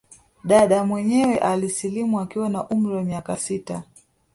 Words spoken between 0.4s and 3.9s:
Dada mwenyewe alisilimu akiwa na umri wa miaka sita